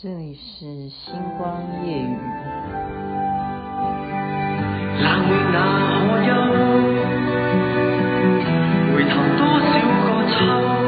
[0.00, 2.16] 这里是星光夜雨。
[5.00, 5.58] 冷漠那
[5.90, 6.30] 可休？
[8.94, 9.66] 回头多少
[10.04, 10.87] 个秋？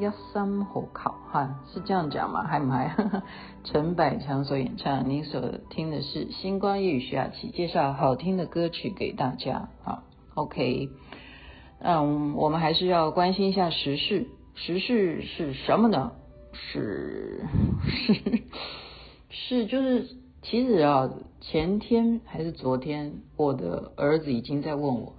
[0.00, 1.14] 一生何求？
[1.30, 2.42] 哈，是这样讲吗？
[2.42, 2.96] 还不还？
[3.64, 9.68] 陈百强所演唱，您所听的是《星光夜雨》徐雅琪介绍好听的歌曲给大家。
[9.84, 10.02] 好
[10.34, 10.88] ，OK，
[11.80, 14.26] 嗯，我们还是要关心一下时事。
[14.54, 16.12] 时事是什么呢？
[16.54, 17.44] 是
[17.86, 18.14] 是
[19.28, 21.10] 是，就是其实啊，
[21.42, 25.12] 前天还是昨天，我的儿子已经在问我。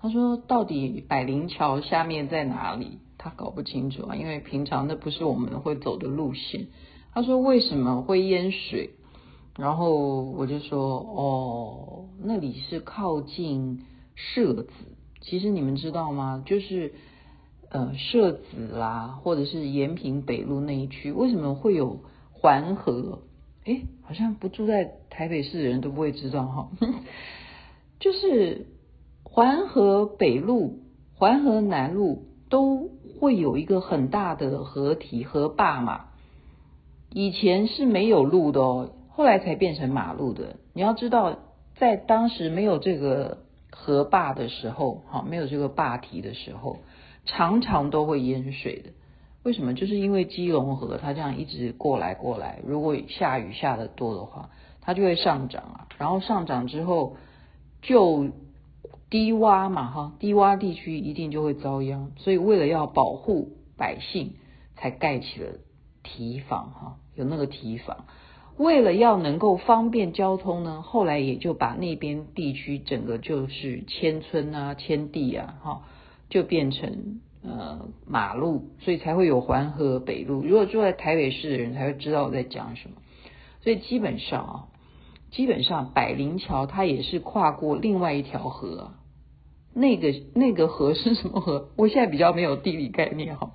[0.00, 3.00] 他说：“到底百灵桥下面在哪里？
[3.18, 6.68] 他搞不清楚啊，因为平常那不是我们会走的路线。”
[7.12, 8.90] 他说：“为什么会淹水？”
[9.58, 14.70] 然后我就说：“哦，那里是靠近社子。
[15.20, 16.42] 其实你们知道吗？
[16.46, 16.94] 就是
[17.68, 22.00] 呃社子啦，或者是延平北路那一区，为什么会有
[22.32, 23.22] 环河？
[23.64, 26.70] 诶，好像不住在台北市的人都不会知道哈，
[28.00, 28.66] 就是。”
[29.30, 30.80] 环河北路、
[31.14, 36.06] 环河南路都会有一个很大的河堤、河坝嘛。
[37.12, 40.56] 以前是没有路的哦，后来才变成马路的。
[40.72, 41.38] 你要知道，
[41.76, 43.38] 在当时没有这个
[43.70, 46.78] 河坝的时候，哈，没有这个坝堤的时候，
[47.24, 48.90] 常常都会淹水的。
[49.42, 49.74] 为什么？
[49.74, 55.88] 就是因为基隆河它这样一直过来过来，如果下雨下的多的话，它就会上涨啊。
[55.98, 57.16] 然后上涨之后
[57.82, 58.28] 就。
[59.10, 64.32] 低洼嘛，哈，低洼地区一定就会遭殃，所以为了要保护百姓，
[64.76, 65.48] 才盖起了
[66.02, 68.04] 堤防，哈，有那个堤防。
[68.58, 75.82] 为了要能够方便交通呢，后来也就把那边地区整个就是迁村啊、迁地啊，哈，
[76.28, 80.42] 就变成呃马路，所以才会有环河北路。
[80.42, 82.96] 如果住在台北市的人才会知道我在讲什么。
[83.62, 84.68] 所以基本上啊。
[85.30, 88.92] 基本上，百灵桥它也是跨过另外一条河，
[89.74, 91.68] 那个那个河是什么河？
[91.76, 93.52] 我现在比较没有地理概念哈。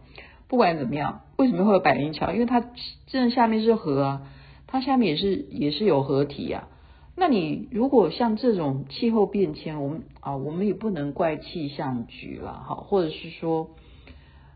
[0.47, 2.31] 不管怎么样，为什么会有百灵桥？
[2.31, 2.63] 因为它
[3.07, 4.21] 这下面是河啊，
[4.67, 6.67] 它下面也是也是有河堤啊。
[7.15, 13.71] 那你如果像这种气候变迁，我们啊，我们也不能怪气象局了哈，或者是说，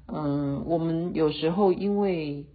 [0.06, 2.46] 嗯，我们有时候因为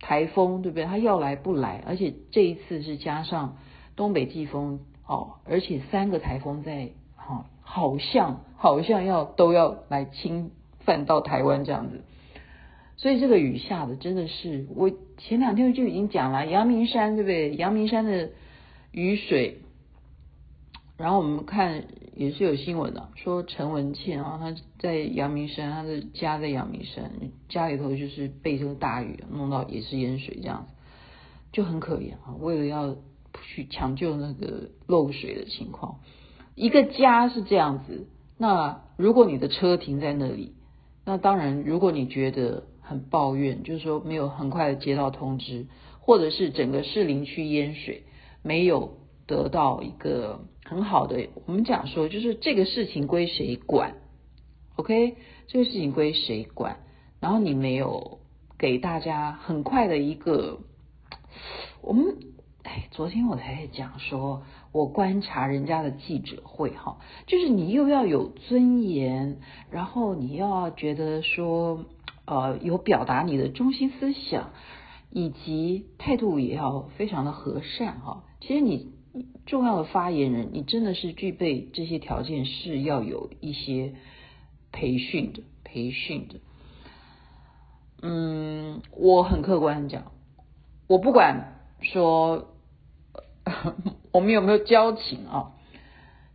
[0.00, 0.84] 台风对不对？
[0.84, 3.56] 它要来不来，而且这一次是加上。
[4.00, 12.02] 东北季风哦，而且三个台风在哈，好像好像要都要来侵犯到台湾这样子，
[12.96, 17.54] 所以这个雨下的真的是，我前两天就已经讲了，阳明山对不对？
[17.56, 18.30] 阳明山的
[18.90, 19.58] 雨水，
[20.96, 21.84] 然后我们看
[22.14, 27.10] 也是有新闻的，说陈文茜啊，她在阳明山，她的家在阳明山，
[27.50, 30.72] 家里头就是被这个大雨弄到也是淹水这样子，
[31.52, 32.96] 就很可怜啊，为了要。
[33.42, 36.00] 去抢救那个漏水的情况，
[36.54, 38.08] 一个家是这样子。
[38.38, 40.54] 那如果你的车停在那里，
[41.04, 45.66] 那当然，如果你觉得很抱怨，就是说没有很快的接到通知，
[46.00, 48.04] 或者是整个士林区淹水，
[48.42, 53.96] 没有得到一个很好的，我们讲说，就是这个事情归谁管
[54.76, 55.16] ？OK，
[55.46, 56.78] 这个事情归谁管？
[57.20, 58.20] 然后你没有
[58.58, 60.60] 给大家很快的一个，
[61.82, 62.16] 我们。
[62.62, 69.38] 哎，昨天我才讲说，我观察人家的记者会哈，就是你又要有尊严，
[69.70, 71.86] 然后你要觉得说，
[72.26, 74.50] 呃，有表达你的中心思想，
[75.10, 78.24] 以及态度也要非常的和善哈。
[78.40, 78.92] 其实你
[79.46, 83.94] 重要的发言人，你真的是具备这些条件，是要有一些
[84.70, 86.34] 培训的，培训的。
[88.02, 90.12] 嗯，我很客观讲。
[90.86, 92.48] 我不管说
[94.12, 95.52] 我们有没有交情啊，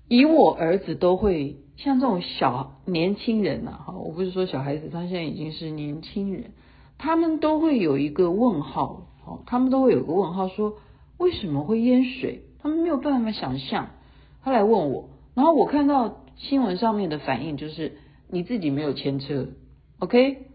[0.08, 6.52] 以我儿子都会像这种小年轻人呐，哈，我不是说小孩子，他现在已经是年轻人，
[6.98, 10.78] 他们都会有一个问号，哦，他们都会有个问号，说
[11.18, 12.44] 为什么会淹水？
[12.60, 13.90] 他们没有办法想象。
[14.44, 17.98] 他来问我，然后我看到新闻上面的反应就是
[18.30, 19.48] 你自己没有牵车
[20.00, 20.48] ，OK？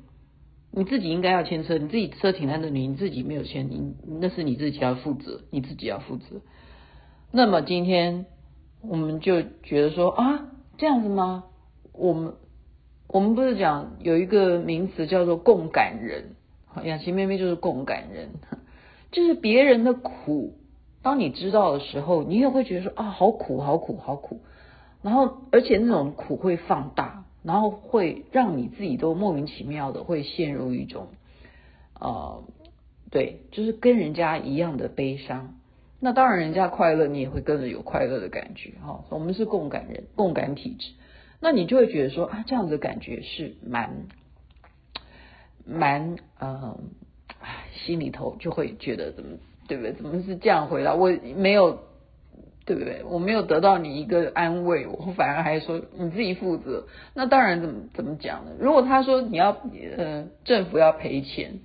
[0.72, 6.40] 你自己应该要牵车，你自己车停在那里，你自己没有牵，你那是你自己要负责，你自己要负责。
[7.32, 8.26] 那么今天
[8.80, 10.46] 我们就觉得说啊，
[10.78, 11.44] 这样子吗？
[11.92, 12.34] 我们
[13.08, 16.36] 我们不是讲有一个名词叫做共感人，
[16.84, 18.28] 雅琪妹妹就是共感人，
[19.10, 20.54] 就是别人的苦，
[21.02, 24.40] 当你知道的时候，你也会觉得说啊，好苦，好苦，好苦。
[25.02, 27.19] 然后而且那种苦会放大。
[27.42, 31.08] 然后会让你自己都莫名其妙的会陷入一种，
[31.98, 32.44] 呃，
[33.10, 35.54] 对，就是跟人家一样的悲伤。
[36.00, 39.04] 那当然，人家快乐，你也会跟着有快乐的感觉哈。
[39.10, 40.92] 我们是共感人，共感体质，
[41.40, 44.06] 那你就会觉得说啊，这样子的感觉是蛮
[45.66, 46.78] 蛮呃，
[47.72, 49.92] 心里头就会觉得怎么对不对？
[49.92, 50.94] 怎么是这样回答？
[50.94, 51.89] 我没有。
[52.66, 53.02] 对不对？
[53.04, 56.86] 我没有得到你一个安慰，我反而还说你自己负责。
[57.14, 58.52] 那当然怎么怎么讲呢？
[58.60, 59.56] 如果他说你要
[59.96, 61.60] 呃政府要赔钱，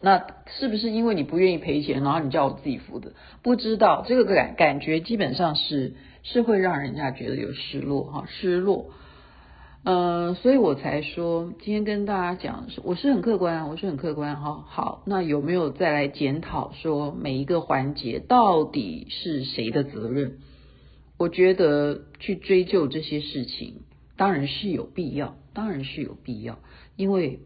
[0.00, 3.12] 那是不是因为你不愿意赔钱，然后你叫我自己负责？
[3.42, 8.90] 不知道这个感感觉基本上是是会让人家觉得有失落哈，失落。
[9.84, 14.64] 呃，所以我才说今天跟大家讲，我是很客观，我是很客观哈。
[14.68, 20.38] 好，那有没有再来检讨说每一个环节到底是谁的责任？
[21.18, 23.80] 我觉得去追究这些事情
[24.16, 26.60] 当然是有必要，当然是有必要，
[26.94, 27.40] 因为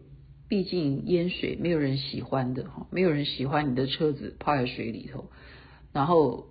[0.46, 5.30] 毕竟淹水没有人喜欢的哈，没有人喜欢你的车子泡在水里头。
[5.94, 6.48] 然后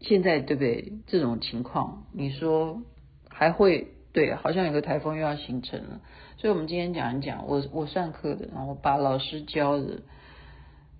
[0.00, 0.92] 现在对不对？
[1.08, 2.80] 这种情况，你说
[3.28, 3.88] 还会？
[4.18, 6.00] 对，好像有个台风又要形成了，
[6.38, 10.00] 所以我们今天讲一讲我我上课的，然后把老师教的，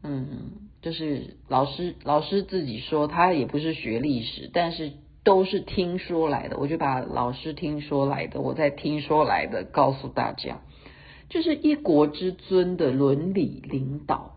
[0.04, 0.28] 嗯，
[0.82, 4.92] 就是老师老师自己说他也不是学历史，但是
[5.24, 10.60] 都是听说来的，我就把老师听说来的，我再听说来的告诉大家，
[11.28, 14.36] 就是一国之尊的伦理领导，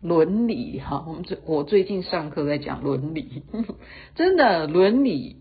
[0.00, 3.42] 伦理哈，我们最我最近上课在讲伦理，
[4.16, 5.36] 真的伦理。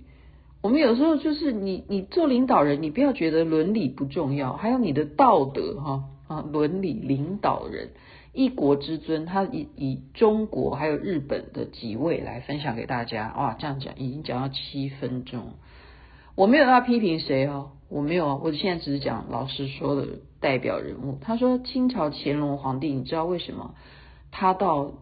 [0.66, 7.92] 我们有时候就是你，你做领导人，你不要觉得伦理不重要，还有你的道德哈啊，伦理领导人
[8.34, 15.54] 一国之尊，他以以中国还有日本的几位来分享给大家哇，这样讲已经讲到七分钟，
[16.34, 20.08] 我没有要批评谁哦，我没有，我现在只是讲老师说的
[20.40, 21.20] 代表人物。
[21.22, 23.76] 他说清朝乾隆皇帝，你知道为什么
[24.32, 24.94] 他到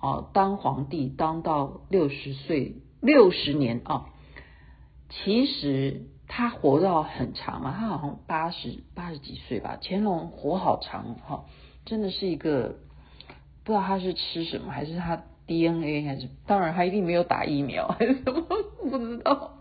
[0.00, 4.06] 哦当皇帝当到六十岁六十年啊？
[5.14, 9.78] 其实他活到很长嘛，他好像八十八十几岁吧。
[9.82, 11.44] 乾隆活好长哈，
[11.84, 12.76] 真的是一个
[13.62, 18.42] 不知道他是吃什么，还是他 DNA，还是当然他一定没有打疫苗， 还是什么
[18.88, 19.58] 不知道。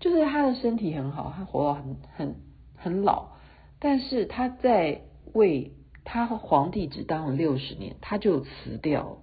[0.00, 2.36] 就是他的身体很好，他活到很很
[2.76, 3.32] 很老，
[3.78, 5.02] 但是他在
[5.34, 5.72] 为
[6.04, 9.18] 他皇帝只当了六十年，他就辞掉。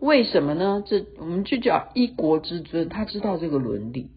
[0.00, 0.82] 为什么呢？
[0.84, 4.10] 这我们就叫一国之尊，他知道这个伦理。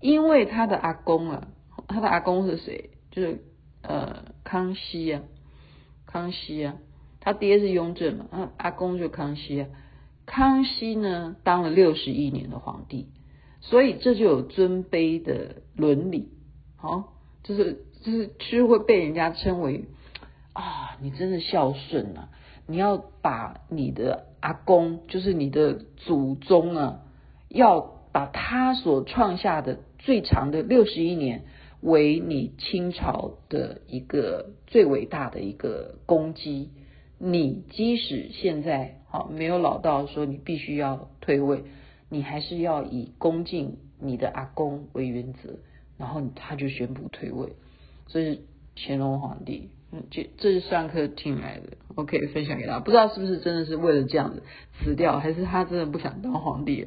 [0.00, 1.48] 因为他的阿公啊，
[1.86, 2.90] 他的阿公是谁？
[3.10, 3.44] 就是
[3.82, 5.22] 呃康熙啊，
[6.06, 6.76] 康熙啊，
[7.20, 9.68] 他爹是雍正嘛，他阿公就康熙啊。
[10.24, 13.08] 康熙呢当了六十一年的皇帝，
[13.60, 16.30] 所以这就有尊卑的伦理，
[16.76, 19.84] 好，就是就是其实会被人家称为
[20.54, 22.28] 啊，你真的孝顺啊，
[22.66, 27.00] 你要把你的阿公，就是你的祖宗啊，
[27.48, 27.80] 要
[28.12, 29.80] 把他所创下的。
[30.00, 31.44] 最长的六十一年，
[31.80, 36.70] 为你清朝的一个最伟大的一个功绩。
[37.18, 41.64] 你即使现在好没有老到说你必须要退位，
[42.08, 45.58] 你还是要以恭敬你的阿公为原则。
[45.98, 47.52] 然后他就宣布退位，
[48.06, 48.40] 所以
[48.74, 49.68] 乾隆皇帝。
[49.92, 52.80] 嗯，这这是上课听来的，OK，分享给大家。
[52.80, 54.42] 不知道是不是真的是为了这样子
[54.78, 56.86] 辞掉，还是他真的不想当皇帝，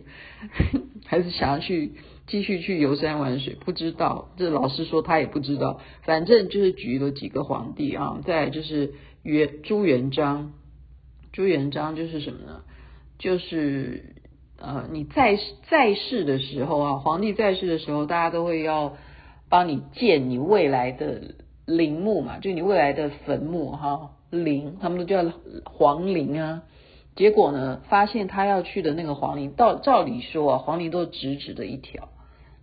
[1.06, 1.94] 还是想要去。
[2.26, 8.94] 继续去游山玩水，不知道这老师说他也不知道，反正就是举了几个皇帝啊，再就是
[9.24, 10.54] 元朱元璋，
[11.34, 12.62] 朱元璋就是什么呢？
[13.20, 14.16] 就是
[14.58, 15.38] 呃你在
[15.70, 18.96] 在世的时候啊，皇帝在世的时候，大家都会要
[19.50, 25.32] 帮你建你未来的陵墓嘛，就你未来的坟墓哈陵，他们都叫
[25.66, 26.64] 皇陵啊。
[27.16, 32.10] 结果呢，发现他要去的那个皇陵，照照理说啊，皇陵都是直直的一条，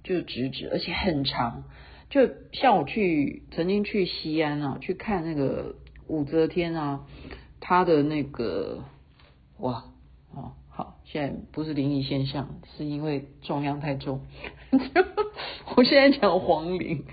[0.03, 1.65] 就是直直，而且很长。
[2.11, 5.77] 就像我去曾经去西安啊，去看那个
[6.09, 7.07] 武则天啊，
[7.61, 8.83] 他的那个
[9.59, 9.85] 哇
[10.35, 14.23] 哦好，现在不是灵异现象，是因为重量太重。
[15.77, 17.05] 我现在讲皇陵，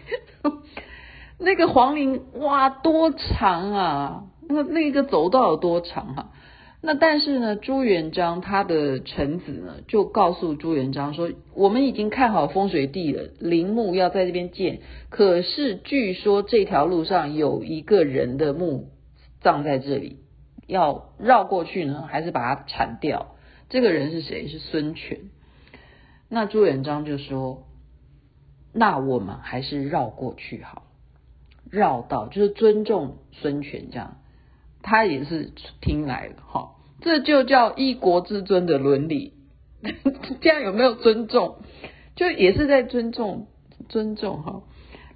[1.39, 6.29] 那个皇陵哇多长啊，那那个走道有多长啊？
[6.79, 14.79] 那但是呢，朱元璋他的臣子呢，就告诉朱元璋说，我们已经看好风水地了，陵墓要在这边建。
[15.10, 18.89] 可是据说这条路上有一个人的墓
[19.41, 20.20] 葬在这里，
[20.67, 23.36] 要绕过去呢，还是把它铲掉？
[23.70, 24.48] 这个人是谁？
[24.48, 25.20] 是孙权。
[26.29, 27.63] 那朱元璋就说，
[28.72, 30.84] 那我们还是绕过去好，
[31.72, 34.18] 绕道就是尊重孙权这样。
[34.84, 39.34] 他也是听来的哈，这就叫一国之尊的伦理，
[40.40, 41.58] 这样有没有尊重？
[42.16, 43.48] 就也是在尊重
[43.90, 44.64] 尊重哈。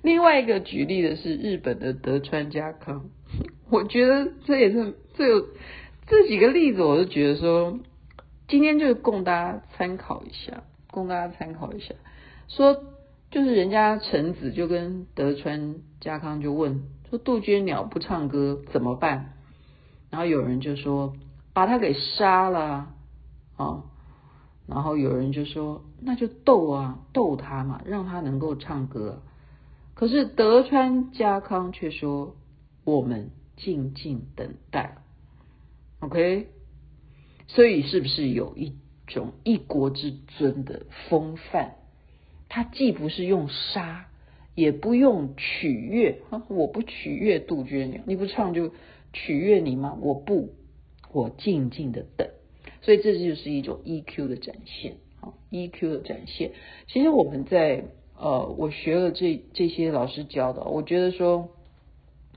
[0.02, 3.10] 另外一个举例的是日本的德川家康，
[3.72, 5.48] 我觉得这也是这有
[6.08, 7.80] 这几个例子，我就觉得说，
[8.50, 11.96] 今天就供大家参考一下，供大家参考一下，
[12.50, 12.84] 说
[13.32, 19.34] 就是人家臣子就跟德川家康就问说，杜鹃鸟不唱歌怎么办？
[20.10, 21.16] 然后有人就说
[21.54, 22.96] 把他给杀了啊，
[23.56, 23.84] 哦，
[24.68, 29.22] 然后有人就说那就逗啊，逗他嘛，让他能够唱歌。
[29.94, 32.36] 可是德川家康却说
[32.84, 34.98] 我们静静等待。
[36.00, 36.50] OK，
[37.48, 38.76] 所以是不是有一
[39.08, 41.76] 种一国之尊的风范？
[42.54, 44.08] 他既不是用杀，
[44.56, 48.72] 也不用取悦啊，我不取悦杜鹃鸟，你不唱就。
[49.14, 49.98] 取悦你吗？
[50.00, 50.54] 我不，
[51.12, 52.30] 我静静的等。
[52.82, 56.52] 所以这就是一种 EQ 的展现，啊，EQ 的展现。
[56.88, 57.84] 其实我们在
[58.18, 61.50] 呃，我学了这这些老师教的，我觉得说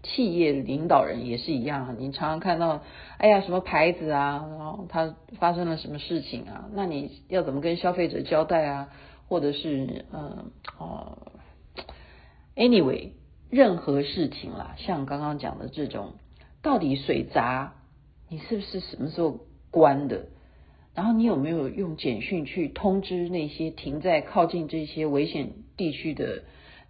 [0.02, 1.94] 企业领导人也是一样啊。
[1.96, 2.82] 你常常看到，
[3.18, 6.68] 哎呀，什么牌子啊，然后他发生了什么事情啊？
[6.74, 8.88] 那你要怎么跟消费者交代啊？
[9.28, 11.18] 或者是嗯哦、
[12.56, 13.10] ，anyway，
[13.50, 16.14] 任何事情啦，像刚刚讲的这种。
[16.62, 17.74] 到底水闸
[18.30, 19.40] 你是不是什么时候
[19.70, 20.28] 关的？
[20.94, 26.44] 然后你有没有用简讯去通知那些停在靠近这些危险地区的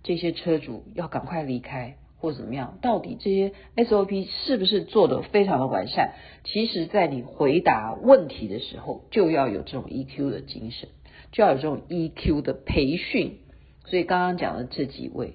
[0.05, 2.79] 这些车主要赶快离开或怎么样？
[2.83, 6.13] 到底这些 SOP 是不是做得非常的完善？
[6.45, 10.89] 其实，在你回答问题的时候，就要有这种 EQ 的精神，
[11.35, 13.41] 就要有这种 EQ 的培训。
[13.85, 15.35] 所以刚刚讲的这几位。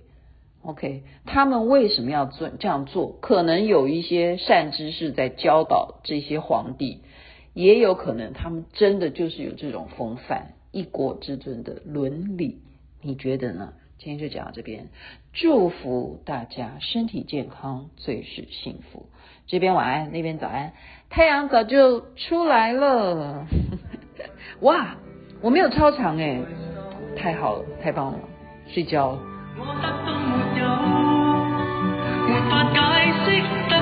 [0.62, 3.18] OK，他们为什么要做这样做？
[3.22, 7.02] 可能有一些善知识在教导这些皇帝，
[7.54, 12.62] 也有可能他们真的就是有这种风范，一国之尊的伦理。
[13.02, 13.74] 你觉得呢？
[14.00, 14.88] 今天就讲到这边，
[15.34, 19.08] 祝福大家身体健康，最是幸福。
[19.46, 20.72] 这边晚安，那边早安，
[21.10, 23.46] 太阳早就出来了。
[24.62, 24.98] 哇，
[25.42, 26.42] 我没有超长诶，
[27.16, 28.20] 太好了，太棒了，
[28.68, 29.18] 睡觉。
[29.58, 29.66] 我，
[33.70, 33.79] 得。